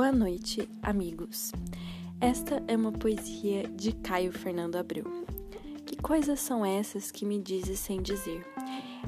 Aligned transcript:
Boa 0.00 0.12
noite, 0.12 0.66
amigos. 0.82 1.52
Esta 2.18 2.62
é 2.66 2.74
uma 2.74 2.90
poesia 2.90 3.68
de 3.68 3.92
Caio 3.92 4.32
Fernando 4.32 4.76
Abreu. 4.76 5.04
Que 5.84 5.94
coisas 5.94 6.40
são 6.40 6.64
essas 6.64 7.10
que 7.10 7.26
me 7.26 7.38
dizes 7.38 7.78
sem 7.80 8.00
dizer? 8.00 8.42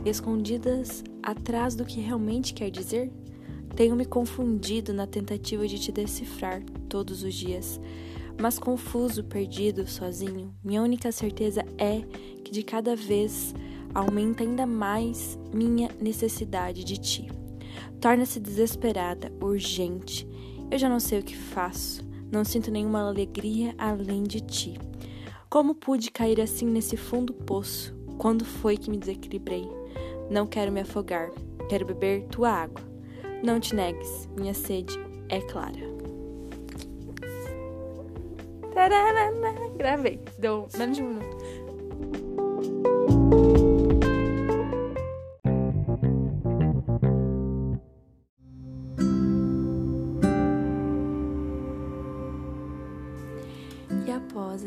Escondidas 0.05 1.03
atrás 1.23 1.75
do 1.75 1.87
que 1.87 1.99
realmente 1.99 2.53
quer 2.53 2.71
dizer? 2.71 3.11
Tenho 3.75 3.97
me 3.97 4.05
confundido 4.05 4.93
na 4.93 5.07
tentativa 5.07 5.67
de 5.67 5.79
te 5.79 5.91
decifrar 5.91 6.63
todos 6.91 7.23
os 7.23 7.33
dias, 7.33 7.81
mas 8.39 8.59
confuso, 8.59 9.25
perdido, 9.25 9.89
sozinho, 9.89 10.55
minha 10.63 10.83
única 10.83 11.11
certeza 11.11 11.65
é 11.79 12.03
que 12.45 12.53
de 12.53 12.63
cada 12.63 12.95
vez 12.95 13.55
aumenta 13.95 14.43
ainda 14.43 14.67
mais 14.67 15.39
minha 15.55 15.89
necessidade 15.99 16.85
de 16.85 16.99
ti. 16.99 17.29
Torna-se 17.99 18.39
desesperada, 18.39 19.33
urgente. 19.41 20.31
Eu 20.73 20.79
já 20.79 20.89
não 20.89 20.99
sei 20.99 21.19
o 21.19 21.23
que 21.23 21.37
faço. 21.37 22.03
Não 22.33 22.47
sinto 22.47 22.71
nenhuma 22.71 23.07
alegria 23.07 23.75
além 23.77 24.23
de 24.23 24.41
ti. 24.41 24.79
Como 25.51 25.75
pude 25.75 26.11
cair 26.11 26.41
assim 26.41 26.65
nesse 26.65 26.97
fundo 26.97 27.35
poço? 27.35 27.95
Quando 28.17 28.43
foi 28.43 28.79
que 28.79 28.91
me 28.91 28.97
desequilibrei? 28.97 29.71
Não 30.31 30.47
quero 30.47 30.73
me 30.73 30.81
afogar. 30.81 31.31
Quero 31.69 31.85
beber 31.85 32.23
tua 32.29 32.49
água. 32.49 32.81
Não 33.45 33.61
te 33.61 33.75
negues, 33.75 34.27
minha 34.35 34.55
sede 34.55 34.99
é 35.29 35.43
clara. 35.43 35.79
Gravei. 39.77 40.21
Deu 40.39 40.69
menos 40.79 40.97
de 40.97 41.03
um 41.03 41.09
minuto. 41.09 41.42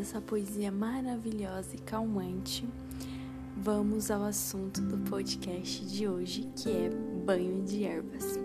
Essa 0.06 0.20
poesia 0.20 0.70
maravilhosa 0.70 1.74
e 1.74 1.78
calmante, 1.78 2.64
vamos 3.56 4.08
ao 4.08 4.22
assunto 4.22 4.80
do 4.80 4.98
podcast 4.98 5.84
de 5.84 6.06
hoje, 6.06 6.48
que 6.54 6.70
é 6.70 6.90
banho 7.24 7.64
de 7.64 7.82
ervas. 7.82 8.38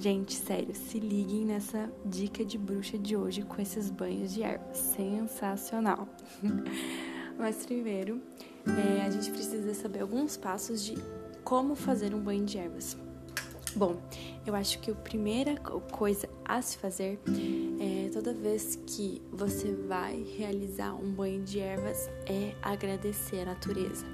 Gente, 0.00 0.32
sério, 0.32 0.74
se 0.74 0.98
liguem 0.98 1.44
nessa 1.44 1.92
dica 2.02 2.46
de 2.46 2.56
bruxa 2.56 2.96
de 2.96 3.14
hoje 3.14 3.42
com 3.42 3.60
esses 3.60 3.90
banhos 3.90 4.32
de 4.32 4.42
ervas. 4.42 4.78
Sensacional! 4.78 6.08
Mas 7.38 7.66
primeiro, 7.66 8.22
é, 8.66 9.02
a 9.02 9.10
gente 9.10 9.30
precisa 9.30 9.74
saber 9.74 10.00
alguns 10.00 10.34
passos 10.34 10.82
de 10.82 10.96
como 11.44 11.74
fazer 11.74 12.14
um 12.14 12.20
banho 12.20 12.46
de 12.46 12.56
ervas. 12.56 12.96
Bom, 13.76 14.00
eu 14.46 14.54
acho 14.54 14.78
que 14.78 14.90
a 14.90 14.94
primeira 14.94 15.56
coisa 15.56 16.26
a 16.42 16.62
se 16.62 16.78
fazer 16.78 17.20
toda 18.16 18.32
vez 18.32 18.78
que 18.86 19.20
você 19.30 19.74
vai 19.74 20.24
realizar 20.38 20.94
um 20.94 21.12
banho 21.12 21.42
de 21.42 21.60
ervas 21.60 22.08
é 22.24 22.54
agradecer 22.62 23.40
a 23.40 23.44
natureza. 23.44 24.06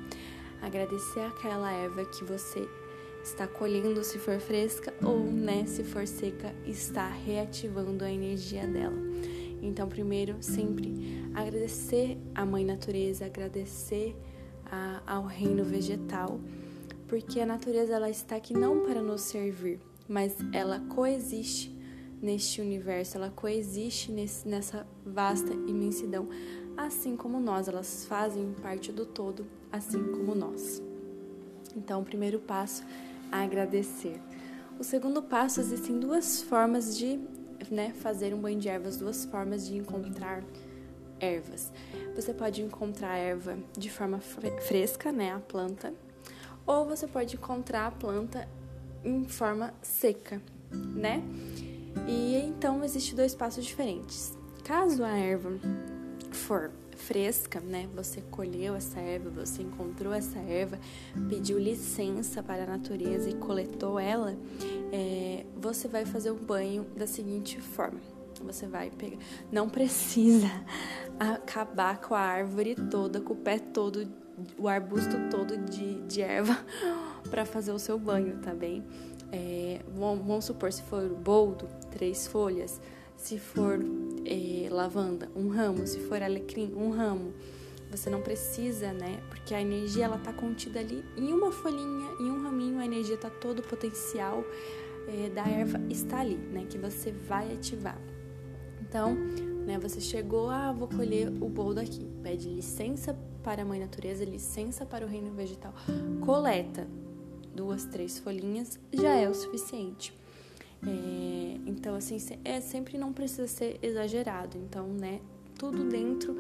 Agradecer 0.61 1.21
aquela 1.21 1.71
erva 1.71 2.05
que 2.07 2.25
você 2.25 2.69
está 3.23 3.47
colhendo 3.47 4.03
se 4.03 4.19
for 4.19 4.41
fresca 4.41 4.93
ou, 5.05 5.21
né, 5.21 5.65
se 5.67 5.85
for 5.85 6.05
seca, 6.05 6.53
está 6.67 7.07
reativando 7.07 8.05
a 8.05 8.11
energia 8.11 8.67
dela. 8.67 8.99
Então, 9.63 9.89
primeiro, 9.89 10.35
sempre 10.41 11.23
agradecer 11.33 12.19
à 12.35 12.45
mãe 12.45 12.65
natureza, 12.65 13.27
agradecer 13.27 14.17
a, 14.67 15.01
ao 15.07 15.27
reino 15.27 15.63
vegetal 15.63 16.41
porque 17.07 17.39
a 17.39 17.47
natureza 17.47 17.95
ela 17.95 18.11
está 18.11 18.35
aqui 18.35 18.53
não 18.53 18.81
para 18.81 19.01
nos 19.01 19.21
servir, 19.21 19.79
mas 20.09 20.35
ela 20.53 20.81
coexiste 20.89 21.72
neste 22.23 22.61
universo, 22.61 23.17
ela 23.17 23.31
coexiste 23.31 24.13
nesse, 24.13 24.47
nessa 24.47 24.87
vasta 25.05 25.53
imensidão, 25.53 26.29
assim 26.77 27.17
como 27.17 27.41
nós, 27.41 27.67
elas 27.67 28.07
fazem 28.07 28.55
parte 28.63 28.93
do 28.93 29.05
todo, 29.05 29.45
assim 29.73 30.01
como 30.13 30.35
nós. 30.35 30.81
Então, 31.77 32.01
o 32.01 32.05
primeiro 32.05 32.39
passo 32.39 32.85
é 33.33 33.37
agradecer. 33.37 34.21
O 34.79 34.85
segundo 34.85 35.21
passo 35.23 35.61
existem 35.61 35.99
duas 35.99 36.43
formas 36.43 36.97
de 36.97 37.21
né, 37.71 37.93
fazer 37.93 38.33
um 38.33 38.41
banho 38.41 38.59
de 38.59 38.69
ervas, 38.69 38.97
duas 38.97 39.25
formas 39.25 39.67
de 39.67 39.77
encontrar 39.77 40.45
ervas. 41.19 41.73
Você 42.15 42.33
pode 42.33 42.63
encontrar 42.63 43.13
a 43.13 43.19
erva 43.19 43.59
de 43.77 43.91
forma 43.91 44.21
fresca, 44.21 45.13
né, 45.13 45.33
a 45.33 45.39
planta, 45.39 45.93
ou 46.67 46.85
você 46.87 47.07
pode 47.07 47.37
encontrar 47.37 47.87
a 47.87 47.91
planta 47.91 48.49
em 49.05 49.25
forma 49.25 49.75
seca, 49.83 50.41
né? 50.71 51.23
E 52.07 52.37
então 52.37 52.83
existe 52.85 53.15
dois 53.15 53.35
passos 53.35 53.65
diferentes. 53.65 54.37
Caso 54.65 55.05
a 55.05 55.17
erva 55.17 55.51
for 56.31 56.71
fresca, 56.97 57.61
né? 57.61 57.89
Você 57.95 58.23
colheu 58.31 58.75
essa 58.75 59.01
erva, 59.01 59.31
você 59.31 59.63
encontrou 59.63 60.13
essa 60.13 60.39
erva, 60.39 60.79
pediu 61.29 61.59
licença 61.59 62.43
para 62.43 62.65
a 62.65 62.67
natureza 62.67 63.29
e 63.29 63.35
coletou 63.35 63.99
ela, 63.99 64.37
é, 64.93 65.45
você 65.57 65.89
vai 65.89 66.05
fazer 66.05 66.31
o 66.31 66.37
banho 66.37 66.87
da 66.97 67.07
seguinte 67.07 67.61
forma. 67.61 68.01
Você 68.45 68.67
vai 68.67 68.91
pegar. 68.91 69.19
Não 69.51 69.69
precisa 69.69 70.51
acabar 71.19 72.01
com 72.01 72.15
a 72.15 72.21
árvore 72.21 72.75
toda, 72.75 73.21
com 73.21 73.35
o 73.35 73.37
pé 73.37 73.59
todo 73.59 74.07
o 74.59 74.67
arbusto 74.69 75.17
todo 75.31 75.57
de, 75.59 76.01
de 76.03 76.23
erva 76.23 76.59
para 77.31 77.45
fazer 77.45 77.73
o 77.73 77.79
seu 77.79 77.99
banho, 77.99 78.39
tá 78.39 78.55
bem? 78.55 78.85
É, 79.33 79.81
vamos 79.89 80.45
supor, 80.45 80.71
se 80.73 80.83
for 80.83 81.09
boldo, 81.09 81.67
três 81.91 82.27
folhas, 82.27 82.79
se 83.17 83.39
for 83.39 83.81
é, 84.27 84.69
lavanda, 84.71 85.31
um 85.35 85.49
ramo, 85.49 85.87
se 85.87 85.99
for 86.01 86.23
alecrim, 86.23 86.73
um 86.77 86.91
ramo. 86.91 87.33
Você 87.91 88.11
não 88.11 88.21
precisa, 88.21 88.93
né? 88.93 89.21
Porque 89.29 89.55
a 89.55 89.61
energia 89.61 90.05
ela 90.05 90.19
tá 90.19 90.33
contida 90.33 90.81
ali 90.81 91.05
em 91.17 91.33
uma 91.33 91.51
folhinha, 91.51 92.11
em 92.21 92.31
um 92.31 92.43
raminho, 92.43 92.79
a 92.79 92.85
energia 92.85 93.17
tá 93.17 93.31
todo 93.31 93.61
o 93.61 93.63
potencial 93.63 94.45
é, 95.09 95.29
da 95.31 95.47
erva 95.47 95.81
está 95.91 96.21
ali, 96.21 96.37
né? 96.37 96.67
Que 96.69 96.79
você 96.79 97.11
vai 97.11 97.53
ativar. 97.53 97.99
Então, 98.81 99.15
né? 99.67 99.79
Você 99.79 100.01
chegou, 100.01 100.51
ah, 100.51 100.73
vou 100.73 100.89
colher 100.89 101.29
o 101.29 101.49
boldo 101.49 101.81
aqui. 101.81 102.07
Pede 102.23 102.49
licença 102.49 103.17
para 103.43 103.63
a 103.63 103.65
mãe 103.65 103.81
natureza, 103.81 104.25
licença 104.25 104.85
para 104.85 105.05
o 105.05 105.09
reino 105.09 105.33
vegetal. 105.33 105.75
Coleta 106.21 106.87
duas, 107.55 107.85
três 107.85 108.19
folhinhas 108.19 108.79
já 108.93 109.15
é 109.15 109.29
o 109.29 109.35
suficiente. 109.35 110.13
É, 110.87 111.59
então, 111.67 111.95
assim, 111.95 112.17
é, 112.45 112.61
sempre 112.61 112.99
não 112.99 113.13
precisa 113.13 113.47
ser 113.47 113.79
exagerado. 113.83 114.59
Então, 114.59 114.89
né, 114.89 115.21
tudo 115.59 115.85
dentro 115.85 116.37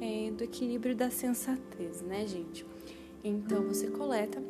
é, 0.00 0.30
do 0.30 0.44
equilíbrio 0.44 0.94
da 0.94 1.10
sensatez, 1.10 2.02
né, 2.02 2.26
gente? 2.26 2.66
Então, 3.24 3.62
você 3.62 3.88
coleta, 3.88 4.42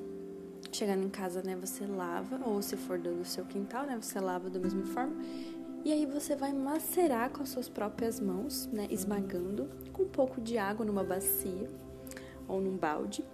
chegando 0.72 1.04
em 1.04 1.08
casa, 1.08 1.42
né, 1.42 1.56
você 1.56 1.86
lava, 1.86 2.40
ou 2.44 2.60
se 2.60 2.76
for 2.76 2.98
do 2.98 3.24
seu 3.24 3.44
quintal, 3.44 3.86
né, 3.86 3.96
você 4.00 4.18
lava 4.20 4.50
da 4.50 4.58
mesma 4.58 4.84
forma 4.86 5.14
e 5.86 5.92
aí 5.92 6.04
você 6.04 6.34
vai 6.34 6.52
macerar 6.52 7.30
com 7.30 7.44
as 7.44 7.48
suas 7.48 7.68
próprias 7.68 8.18
mãos, 8.18 8.68
né, 8.72 8.88
esmagando 8.90 9.70
com 9.92 10.02
um 10.02 10.08
pouco 10.08 10.40
de 10.40 10.58
água 10.58 10.84
numa 10.84 11.04
bacia 11.04 11.70
ou 12.48 12.60
num 12.60 12.76
balde, 12.76 13.24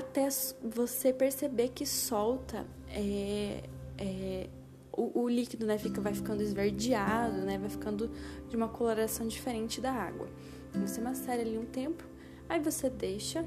até 0.00 0.28
você 0.62 1.12
perceber 1.12 1.68
que 1.68 1.86
solta 1.86 2.66
é, 2.88 3.62
é, 3.96 4.48
o, 4.92 5.22
o, 5.22 5.28
líquido, 5.28 5.64
né, 5.66 5.78
fica, 5.78 6.00
vai 6.00 6.12
ficando 6.12 6.42
esverdeado, 6.42 7.38
né, 7.38 7.56
vai 7.58 7.70
ficando 7.70 8.10
de 8.48 8.56
uma 8.56 8.68
coloração 8.68 9.26
diferente 9.28 9.80
da 9.80 9.92
água. 9.92 10.28
Você 10.74 11.00
macera 11.00 11.40
ali 11.40 11.56
um 11.56 11.64
tempo, 11.64 12.04
aí 12.48 12.60
você 12.60 12.90
deixa 12.90 13.44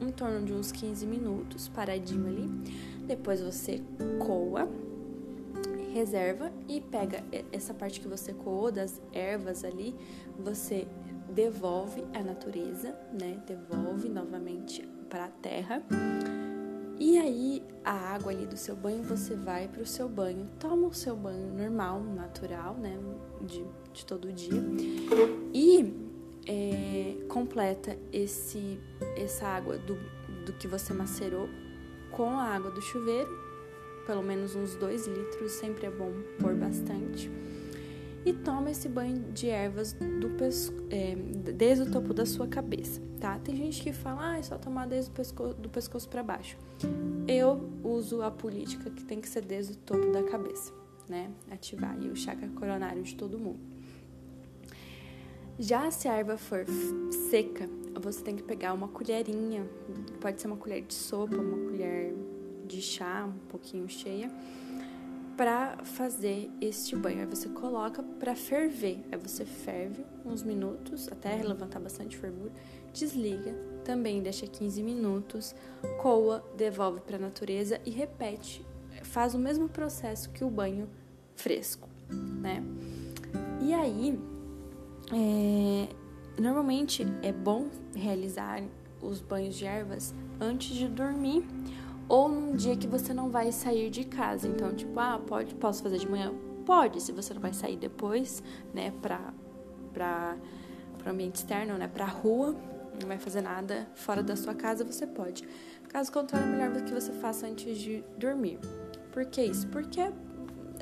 em 0.00 0.10
torno 0.10 0.44
de 0.44 0.52
uns 0.52 0.72
15 0.72 1.06
minutos 1.06 1.68
paradinho 1.68 2.26
ali. 2.26 2.48
Depois 3.06 3.40
você 3.40 3.80
coa 4.18 4.68
reserva 5.92 6.52
e 6.68 6.80
pega 6.80 7.22
essa 7.52 7.72
parte 7.72 8.00
que 8.00 8.08
você 8.08 8.32
coou 8.32 8.72
das 8.72 9.00
ervas 9.12 9.64
ali, 9.64 9.94
você 10.36 10.88
devolve 11.32 12.04
à 12.12 12.20
natureza, 12.20 12.98
né? 13.12 13.40
Devolve 13.46 14.08
novamente 14.08 14.86
para 15.14 15.26
a 15.26 15.28
terra. 15.28 15.80
E 16.98 17.16
aí 17.18 17.62
a 17.84 17.92
água 17.92 18.32
ali 18.32 18.46
do 18.46 18.56
seu 18.56 18.74
banho 18.74 19.04
você 19.04 19.36
vai 19.36 19.68
para 19.68 19.80
o 19.80 19.86
seu 19.86 20.08
banho, 20.08 20.50
toma 20.58 20.88
o 20.88 20.92
seu 20.92 21.14
banho 21.14 21.54
normal, 21.54 22.02
natural, 22.02 22.74
né? 22.74 22.98
De, 23.40 23.64
de 23.92 24.04
todo 24.04 24.32
dia 24.32 24.60
e 25.52 25.94
é, 26.48 27.26
completa 27.28 27.96
esse 28.12 28.80
essa 29.16 29.46
água 29.46 29.78
do, 29.78 29.94
do 30.44 30.52
que 30.54 30.66
você 30.66 30.92
macerou 30.92 31.48
com 32.10 32.30
a 32.30 32.44
água 32.44 32.72
do 32.72 32.82
chuveiro 32.82 33.30
pelo 34.06 34.22
menos 34.22 34.54
uns 34.54 34.74
2 34.74 35.06
litros, 35.06 35.52
sempre 35.52 35.86
é 35.86 35.90
bom 35.90 36.12
pôr 36.40 36.54
bastante. 36.54 37.30
E 38.24 38.32
toma 38.32 38.70
esse 38.70 38.88
banho 38.88 39.32
de 39.32 39.48
ervas 39.48 39.92
do 39.92 40.30
é, 40.90 41.14
desde 41.52 41.84
o 41.84 41.90
topo 41.90 42.14
da 42.14 42.24
sua 42.24 42.46
cabeça, 42.46 43.00
tá? 43.20 43.38
Tem 43.38 43.54
gente 43.54 43.82
que 43.82 43.92
fala, 43.92 44.30
ah, 44.30 44.38
é 44.38 44.42
só 44.42 44.56
tomar 44.56 44.86
desde 44.86 45.10
o 45.10 45.14
pescoço, 45.14 45.54
do 45.54 45.68
pescoço 45.68 46.08
para 46.08 46.22
baixo. 46.22 46.56
Eu 47.28 47.70
uso 47.82 48.22
a 48.22 48.30
política 48.30 48.90
que 48.90 49.04
tem 49.04 49.20
que 49.20 49.28
ser 49.28 49.44
desde 49.44 49.74
o 49.74 49.76
topo 49.76 50.10
da 50.10 50.22
cabeça, 50.22 50.72
né? 51.08 51.30
Ativar 51.50 51.98
o 51.98 52.16
chakra 52.16 52.48
coronário 52.48 53.02
de 53.02 53.14
todo 53.14 53.38
mundo. 53.38 53.60
Já 55.58 55.90
se 55.90 56.08
a 56.08 56.14
erva 56.14 56.36
for 56.36 56.64
seca, 57.30 57.68
você 58.00 58.22
tem 58.22 58.34
que 58.34 58.42
pegar 58.42 58.72
uma 58.72 58.88
colherinha, 58.88 59.64
pode 60.20 60.40
ser 60.40 60.48
uma 60.48 60.56
colher 60.56 60.82
de 60.82 60.94
sopa, 60.94 61.36
uma 61.36 61.70
colher 61.70 62.12
de 62.66 62.80
chá, 62.82 63.26
um 63.26 63.48
pouquinho 63.48 63.88
cheia, 63.88 64.30
para 65.36 65.78
fazer 65.84 66.50
este 66.60 66.96
banho. 66.96 67.20
Aí 67.20 67.26
você 67.26 67.48
coloca 67.48 68.02
para 68.02 68.34
ferver. 68.34 69.04
Aí 69.10 69.18
você 69.18 69.44
ferve 69.44 70.04
uns 70.24 70.42
minutos 70.42 71.08
até 71.08 71.42
levantar 71.42 71.80
bastante 71.80 72.16
fervura, 72.16 72.52
desliga, 72.92 73.54
também 73.84 74.22
deixa 74.22 74.46
15 74.46 74.82
minutos, 74.82 75.54
coa, 76.00 76.44
devolve 76.56 77.00
para 77.00 77.16
a 77.16 77.20
natureza 77.20 77.80
e 77.84 77.90
repete. 77.90 78.64
Faz 79.02 79.34
o 79.34 79.38
mesmo 79.38 79.68
processo 79.68 80.30
que 80.30 80.44
o 80.44 80.50
banho 80.50 80.88
fresco, 81.34 81.88
né? 82.40 82.62
E 83.60 83.74
aí, 83.74 84.18
é, 85.12 85.88
normalmente 86.40 87.04
é 87.22 87.32
bom 87.32 87.68
realizar 87.94 88.62
os 89.02 89.20
banhos 89.20 89.54
de 89.54 89.66
ervas 89.66 90.14
antes 90.40 90.74
de 90.74 90.88
dormir 90.88 91.44
ou 92.08 92.28
num 92.28 92.54
dia 92.54 92.76
que 92.76 92.86
você 92.86 93.12
não 93.12 93.30
vai 93.30 93.52
sair 93.52 93.90
de 93.90 94.04
casa. 94.04 94.46
Então, 94.46 94.74
tipo, 94.74 94.98
ah, 94.98 95.20
pode, 95.26 95.54
posso 95.54 95.82
fazer 95.82 95.98
de 95.98 96.08
manhã? 96.08 96.32
Pode, 96.64 97.00
se 97.00 97.12
você 97.12 97.34
não 97.34 97.40
vai 97.40 97.52
sair 97.52 97.76
depois, 97.76 98.42
né, 98.72 98.92
pra, 99.02 99.32
pra, 99.92 100.36
pro 100.98 101.10
ambiente 101.10 101.36
externo, 101.36 101.76
né, 101.76 101.88
pra 101.88 102.06
rua, 102.06 102.54
não 103.00 103.08
vai 103.08 103.18
fazer 103.18 103.40
nada 103.40 103.88
fora 103.94 104.22
da 104.22 104.36
sua 104.36 104.54
casa, 104.54 104.84
você 104.84 105.06
pode. 105.06 105.46
Caso 105.88 106.10
contrário, 106.10 106.48
é 106.48 106.50
melhor 106.50 106.84
que 106.84 106.92
você 106.92 107.12
faça 107.12 107.46
antes 107.46 107.78
de 107.78 108.02
dormir. 108.16 108.58
Por 109.12 109.26
que 109.26 109.42
isso? 109.42 109.66
Porque 109.68 110.00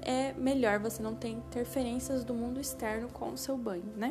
é 0.05 0.33
melhor 0.35 0.79
você 0.79 1.03
não 1.03 1.15
ter 1.15 1.29
interferências 1.29 2.25
do 2.25 2.35
mundo 2.35 2.61
externo 2.61 3.09
com 3.09 3.33
o 3.33 3.37
seu 3.37 3.57
banho, 3.57 3.85
né? 3.97 4.11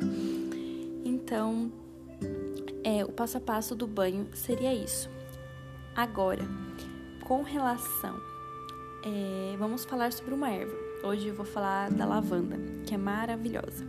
Então, 1.04 1.72
é, 2.84 3.04
o 3.04 3.12
passo 3.12 3.38
a 3.38 3.42
passo 3.42 3.76
do 3.76 3.88
banho 3.88 4.28
seria 4.34 4.74
isso. 4.74 5.10
Agora, 5.96 6.44
com 7.32 7.44
relação, 7.44 8.20
é, 9.06 9.56
vamos 9.58 9.86
falar 9.86 10.12
sobre 10.12 10.34
uma 10.34 10.50
erva. 10.50 10.76
Hoje 11.02 11.30
eu 11.30 11.34
vou 11.34 11.46
falar 11.46 11.90
da 11.90 12.06
lavanda, 12.06 12.58
que 12.86 12.94
é 12.94 12.98
maravilhosa. 12.98 13.88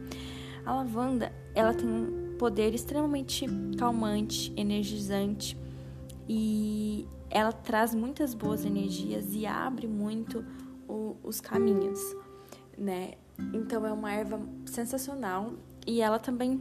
A 0.64 0.72
lavanda, 0.72 1.32
ela 1.52 1.74
tem 1.74 1.88
um 1.88 2.36
poder 2.38 2.72
extremamente 2.72 3.44
calmante, 3.76 4.52
energizante 4.56 5.58
e 6.28 7.04
ela 7.28 7.50
traz 7.50 7.92
muitas 7.92 8.32
boas 8.32 8.64
energias 8.64 9.34
e 9.34 9.44
abre 9.44 9.88
muito 9.88 10.44
o, 10.88 11.16
os 11.24 11.40
caminhos, 11.40 11.98
né? 12.78 13.14
Então 13.52 13.84
é 13.84 13.92
uma 13.92 14.12
erva 14.12 14.40
sensacional 14.66 15.54
e 15.84 16.00
ela 16.00 16.20
também 16.20 16.60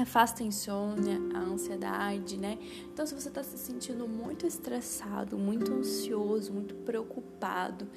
afasta 0.00 0.42
a 0.42 0.46
insônia, 0.46 1.18
a 1.34 1.40
ansiedade, 1.40 2.36
né? 2.36 2.58
Então, 2.92 3.06
se 3.06 3.14
você 3.14 3.28
está 3.28 3.42
se 3.42 3.58
sentindo 3.58 4.06
muito 4.08 4.46
estressado, 4.46 5.38
muito 5.38 5.72
ansioso, 5.72 6.52
muito 6.52 6.74
preocupado, 6.74 7.88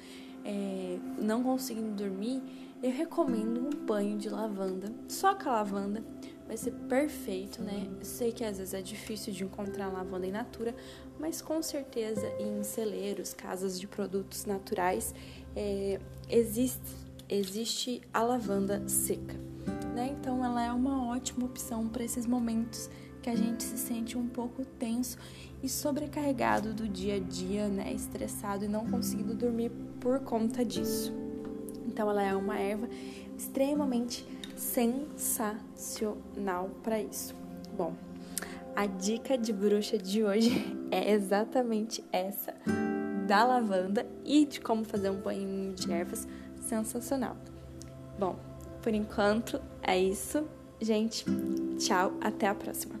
é, 0.44 0.98
não 1.18 1.42
conseguindo 1.42 1.90
dormir, 1.90 2.42
eu 2.82 2.90
recomendo 2.90 3.60
um 3.60 3.86
banho 3.86 4.18
de 4.18 4.28
lavanda. 4.28 4.92
Só 5.08 5.34
com 5.34 5.48
a 5.48 5.52
lavanda 5.52 6.04
vai 6.46 6.56
ser 6.56 6.72
perfeito, 6.72 7.62
né? 7.62 7.88
Sei 8.02 8.30
que 8.30 8.44
às 8.44 8.58
vezes 8.58 8.74
é 8.74 8.82
difícil 8.82 9.32
de 9.32 9.44
encontrar 9.44 9.88
lavanda 9.88 10.26
em 10.26 10.32
natura, 10.32 10.74
mas 11.18 11.40
com 11.40 11.62
certeza 11.62 12.26
em 12.38 12.62
celeiros, 12.62 13.32
casas 13.32 13.80
de 13.80 13.86
produtos 13.86 14.44
naturais, 14.44 15.14
é, 15.56 15.98
existe, 16.28 16.94
existe 17.28 18.02
a 18.12 18.22
lavanda 18.22 18.86
seca 18.86 19.53
né? 19.94 20.14
Então 20.18 20.44
ela 20.44 20.62
é 20.62 20.72
uma 20.72 21.06
ótima 21.06 21.46
opção 21.46 21.88
para 21.88 22.04
esses 22.04 22.26
momentos 22.26 22.90
que 23.22 23.30
a 23.30 23.36
gente 23.36 23.62
se 23.62 23.78
sente 23.78 24.18
um 24.18 24.28
pouco 24.28 24.64
tenso 24.64 25.16
e 25.62 25.68
sobrecarregado 25.68 26.74
do 26.74 26.88
dia 26.88 27.16
a 27.16 27.18
dia, 27.18 27.68
né? 27.68 27.92
Estressado 27.92 28.64
e 28.64 28.68
não 28.68 28.86
conseguindo 28.86 29.34
dormir 29.34 29.70
por 30.00 30.20
conta 30.20 30.64
disso. 30.64 31.12
Então 31.86 32.08
ela 32.10 32.22
é 32.22 32.34
uma 32.34 32.58
erva 32.58 32.88
extremamente 33.36 34.26
sensacional 34.56 36.70
para 36.82 37.00
isso. 37.00 37.34
Bom, 37.76 37.94
a 38.76 38.86
dica 38.86 39.38
de 39.38 39.52
bruxa 39.52 39.96
de 39.96 40.24
hoje 40.24 40.76
é 40.90 41.12
exatamente 41.12 42.04
essa 42.12 42.52
da 43.26 43.44
lavanda 43.44 44.06
e 44.24 44.44
de 44.44 44.60
como 44.60 44.84
fazer 44.84 45.10
um 45.10 45.20
banho 45.20 45.72
de 45.72 45.90
ervas 45.90 46.28
sensacional. 46.60 47.36
Bom, 48.18 48.36
por 48.82 48.92
enquanto, 48.92 49.60
é 49.86 49.98
isso. 49.98 50.44
Gente, 50.80 51.24
tchau, 51.78 52.12
até 52.20 52.48
a 52.48 52.54
próxima. 52.54 53.00